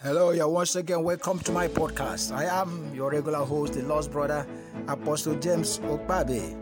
[0.00, 2.30] Hello, you're once again welcome to my podcast.
[2.30, 4.46] I am your regular host, the lost brother,
[4.86, 6.56] Apostle James Okpabe.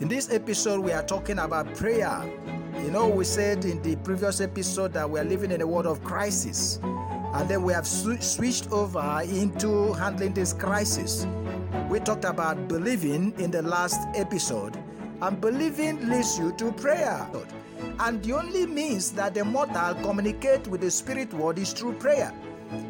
[0.00, 2.24] In this episode, we are talking about prayer.
[2.82, 5.84] You know, we said in the previous episode that we are living in a world
[5.84, 11.26] of crisis, and then we have sw- switched over into handling this crisis.
[11.90, 14.82] We talked about believing in the last episode,
[15.20, 17.28] and believing leads you to prayer.
[17.98, 22.32] And the only means that the mortal communicate with the spirit world is through prayer.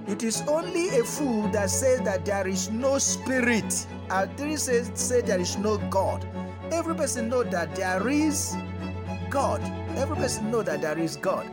[0.06, 3.86] It is only a fool that says that there is no spirit.
[4.36, 6.26] Three says say there is no God.
[6.72, 8.54] Every person know that there is
[9.30, 9.60] God.
[9.96, 11.46] Every person know that there is God.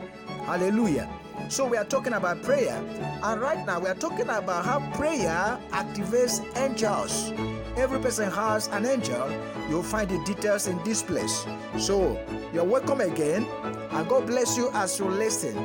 [0.44, 1.08] Hallelujah.
[1.48, 2.76] So we are talking about prayer,
[3.22, 7.32] and right now we are talking about how prayer activates angels.
[7.76, 9.30] Every person has an angel.
[9.70, 11.46] You'll find the details in this place.
[11.78, 12.20] So
[12.52, 13.46] you're welcome again,
[13.92, 15.56] and God bless you as you listen.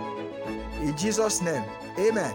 [0.83, 1.63] In Jesus' name,
[1.97, 2.33] Amen.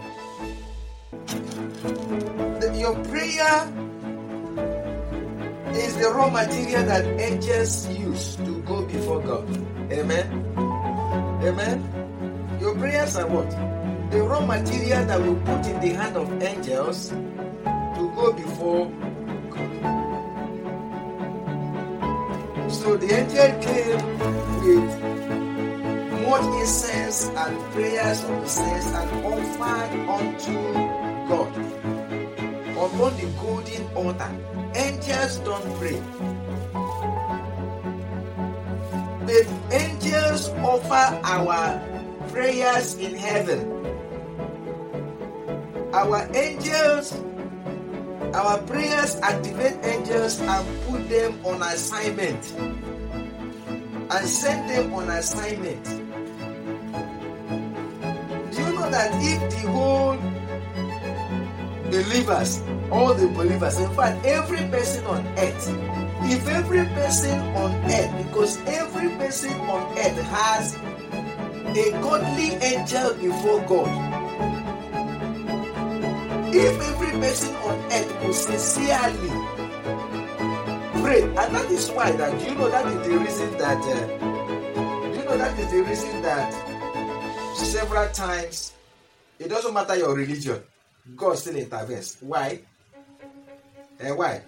[2.59, 3.69] The- your prayer
[5.77, 9.45] is the raw material that angels use to go before God.
[9.91, 10.25] Amen.
[11.45, 11.77] Amen.
[12.59, 13.49] Your prayers are what?
[14.11, 18.89] The raw material that we put in the hand of angels to go before
[19.53, 19.71] God.
[22.71, 24.01] So the angel came
[24.65, 25.18] with
[26.29, 30.53] much incense and prayers of incense and offered unto
[31.27, 31.51] God
[32.77, 34.31] upon the golden altar.
[34.75, 35.99] Angels don't pray.
[39.25, 41.81] But angels offer our
[42.29, 43.75] prayers in heaven.
[45.93, 47.13] Our angels,
[48.33, 52.53] our prayers activate angels and put them on assignment
[54.11, 55.98] and send them on assignment.
[58.91, 60.17] That if the whole
[61.91, 62.61] believers,
[62.91, 65.67] all the believers, in fact, every person on earth,
[66.23, 73.61] if every person on earth, because every person on earth has a godly angel before
[73.67, 73.89] God.
[76.51, 79.29] If every person on earth will sincerely
[81.01, 85.23] pray, and that is why that you know that is the reason that uh, you
[85.25, 86.51] know that is the reason that
[87.55, 88.73] several times
[89.39, 90.61] it doesn't matter your religion,
[91.15, 92.17] God still intervenes.
[92.21, 92.59] Why?
[93.99, 94.41] And why?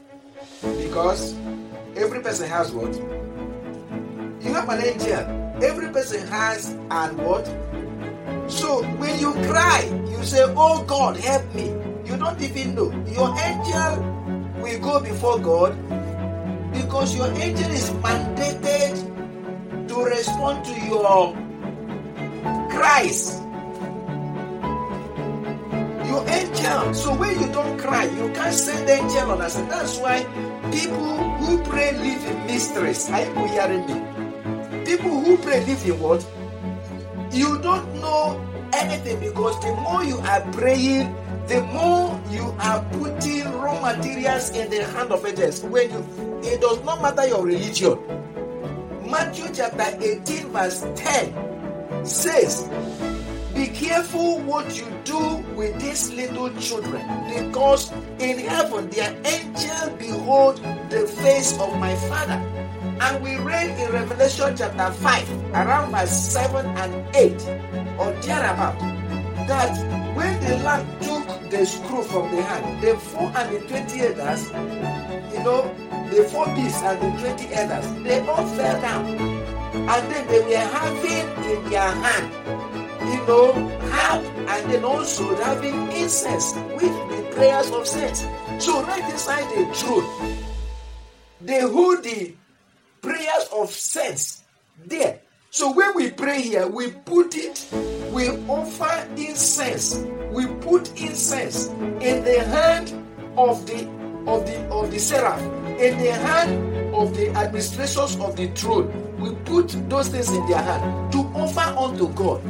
[0.61, 1.33] Because
[1.95, 2.93] every person has what?
[4.43, 5.63] You have an angel.
[5.63, 7.45] Every person has an what?
[8.49, 11.65] So when you cry, you say, Oh God, help me.
[12.05, 12.91] You don't even know.
[13.07, 14.03] Your angel
[14.61, 15.75] will go before God
[16.73, 21.33] because your angel is mandated to respond to your
[22.69, 23.40] cries.
[26.93, 29.55] So when you don't cry, you can't send angel on us.
[29.55, 30.23] And that's why
[30.73, 33.09] people who pray live in mysteries.
[33.09, 34.85] Are you hearing me?
[34.85, 36.25] People who pray live in what?
[37.31, 38.41] You don't know
[38.73, 41.15] anything because the more you are praying,
[41.47, 45.63] the more you are putting raw materials in the hand of angels.
[45.63, 47.97] When you, it does not matter your religion.
[49.09, 52.67] Matthew chapter 18, verse 10 says,
[53.61, 60.57] Be careful what you do with these little children, because in heaven their angel behold
[60.89, 62.41] the face of my Father.
[62.99, 67.33] And we read in Revelation chapter 5, around verse 7 and 8,
[67.99, 68.79] or thereabout,
[69.45, 69.77] that
[70.15, 74.49] when the Lamb took the scroll from the hand, the four and the twenty elders,
[75.31, 75.69] you know,
[76.09, 79.05] the four beasts and the twenty elders, they all fell down.
[79.05, 82.70] And then they were having in their hand,
[83.11, 83.53] you know,
[83.91, 88.25] harp and then also having incense with the prayers of saints.
[88.59, 90.37] So right inside the throne,
[91.41, 92.33] they hold the
[93.01, 94.43] prayers of saints
[94.85, 95.19] there.
[95.49, 97.67] So when we pray here, we put it,
[98.11, 102.93] we offer incense, we put incense in the hand
[103.37, 103.85] of the
[104.27, 105.41] of the of the seraph,
[105.79, 108.87] in the hand of the administrators of the throne.
[109.19, 112.41] We put those things in their hand to offer unto God.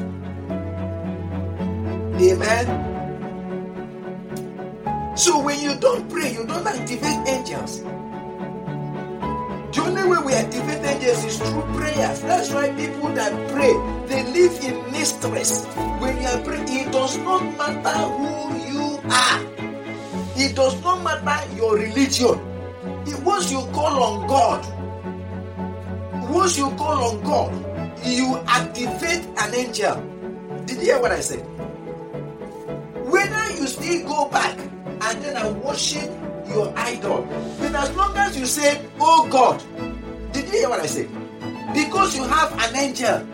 [2.22, 2.66] Amen.
[5.18, 7.82] So when you don't pray, you don't activate angels.
[9.74, 12.22] The only way we activate angels is through prayers.
[12.22, 13.74] That's why people that pray,
[14.06, 15.66] they live in mysteries.
[15.98, 19.42] When you are praying, it does not matter who you are.
[20.38, 22.38] It does not matter your religion.
[23.08, 24.62] It, once you call on God,
[26.30, 27.52] once you call on God,
[28.06, 29.96] you activate an angel.
[30.66, 31.46] Did you hear what I said?
[34.00, 36.10] Go back and then I worship
[36.48, 37.24] your idol.
[37.60, 39.62] Then, as long as you say, Oh God,
[40.32, 41.10] did you hear what I said?
[41.74, 43.28] Because you have an angel,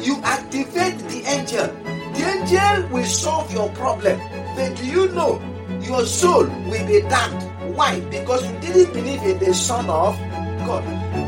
[0.00, 1.66] you activate the angel.
[2.14, 4.18] The angel will solve your problem.
[4.56, 5.40] But do you know
[5.82, 7.76] your soul will be damned?
[7.76, 8.00] Why?
[8.00, 10.18] Because you didn't believe in the Son of
[10.66, 10.84] God.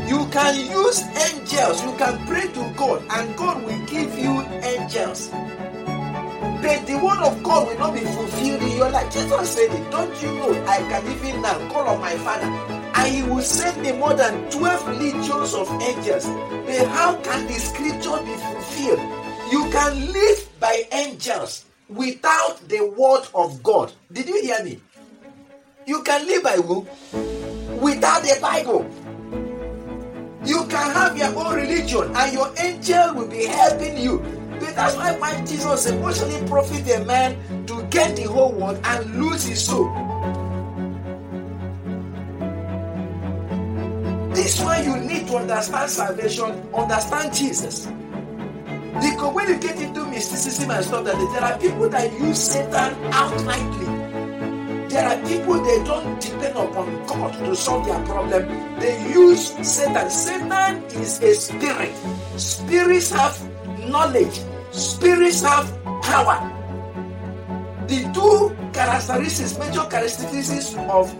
[0.09, 5.29] You can use angels, you can pray to God, and God will give you angels.
[5.29, 8.22] But the word of God will not be fulfilled.
[9.13, 9.91] Jesus said it.
[9.91, 10.65] Don't you know?
[10.65, 12.49] I can even now call on my Father,
[12.95, 16.25] and He will send me more than 12 legions of angels.
[16.25, 18.99] But how can the scripture be fulfilled?
[19.51, 23.93] You can live by angels without the word of God.
[24.11, 24.79] Did you hear me?
[25.85, 26.87] You can live by who?
[27.77, 28.89] Without the Bible.
[30.43, 34.42] You can have your own religion and your angel will be helping you.
[34.71, 38.51] That's why my Jesus said, What shall it profit a man to get the whole
[38.51, 39.89] world and lose his soul?
[44.33, 47.85] This is why you need to understand salvation, understand Jesus.
[47.85, 52.93] Because when you get into mysticism and stuff, that there are people that use Satan
[53.11, 54.89] outrightly.
[54.89, 58.47] There are people they don't depend upon God to solve their problem.
[58.79, 60.09] They use Satan.
[60.09, 61.95] Satan is a spirit.
[62.37, 63.39] Spirits have
[63.89, 64.39] knowledge.
[64.73, 65.69] Spirits have
[66.01, 66.49] power.
[67.87, 71.13] The two characteristics, major characteristics of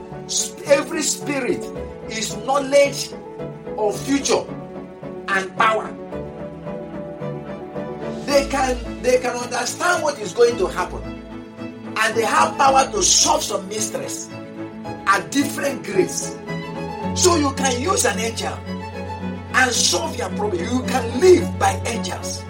[0.66, 1.62] every spirit
[2.10, 3.14] is knowledge
[3.78, 4.42] of future
[5.28, 5.86] and power.
[8.26, 11.04] They can they can understand what is going to happen
[11.96, 14.30] and they have power to solve some mysteries
[15.06, 16.36] at different grades.
[17.14, 18.58] So you can use an angel
[19.54, 20.60] and solve your problem.
[20.60, 22.44] You can live by angels.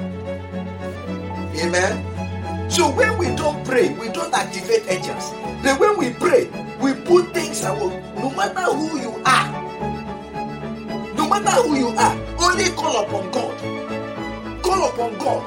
[1.63, 2.69] Amen.
[2.69, 5.31] So when we don't pray, we don't activate angels.
[5.63, 6.49] Then when we pray,
[6.81, 8.03] we put things away.
[8.17, 9.49] No matter who you are,
[11.15, 14.61] no matter who you are, only call upon God.
[14.61, 15.43] Call upon God,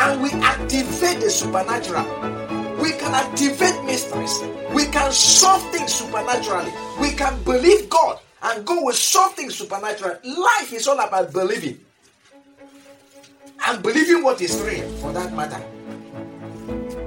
[0.00, 2.06] and we activate the supernatural
[2.80, 4.40] we can activate mysteries.
[4.72, 6.72] We can solve things supernaturally.
[6.98, 10.18] We can believe God and God will solve things supernaturally.
[10.24, 11.78] Life is all about believing.
[13.70, 15.62] And believing what is real for that matter.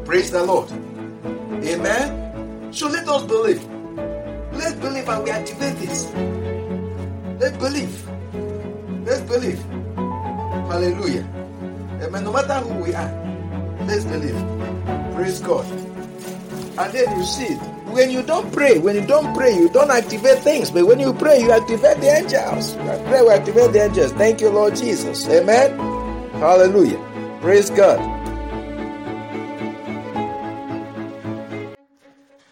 [0.05, 0.71] Praise the Lord.
[1.59, 2.71] Amen.
[2.71, 3.61] So let us believe.
[4.53, 6.07] Let's believe and we activate this.
[7.37, 8.07] Let's believe.
[9.03, 9.59] Let's believe.
[10.71, 11.27] Hallelujah.
[11.99, 12.23] Amen.
[12.23, 13.11] No matter who we are,
[13.85, 14.39] let's believe.
[15.15, 15.65] Praise God.
[16.79, 17.55] And then you see,
[17.91, 20.71] when you don't pray, when you don't pray, you don't activate things.
[20.71, 22.73] But when you pray, you activate the angels.
[22.75, 24.13] You pray, we activate the angels.
[24.13, 25.27] Thank you, Lord Jesus.
[25.27, 25.92] Amen.
[26.43, 26.99] Hallelujah.
[27.39, 28.03] Praise God.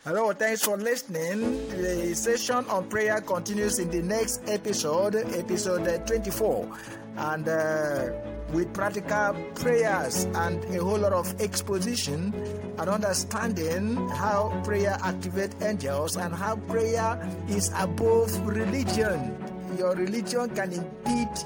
[0.06, 1.68] Hello, thanks for listening.
[1.68, 6.72] The session on prayer continues in the next episode, episode 24.
[7.18, 8.12] And uh,
[8.54, 12.34] with practical prayers and a whole lot of exposition
[12.78, 19.36] and understanding how prayer activates angels and how prayer is above religion.
[19.78, 21.38] Your religion can impede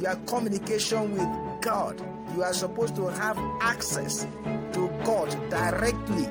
[0.00, 2.00] your communication with God.
[2.36, 4.24] You are supposed to have access
[4.72, 6.28] to God directly.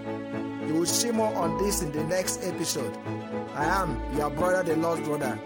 [0.65, 2.97] You will see more on this in the next episode.
[3.53, 5.37] I am your brother, the Lord's brother,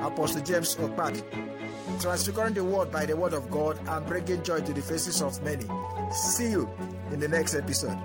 [0.00, 1.24] Apostle James Okpak
[1.98, 5.42] transfiguring the world by the word of God and bringing joy to the faces of
[5.42, 5.64] many.
[6.12, 6.68] See you
[7.10, 7.98] in the next episode.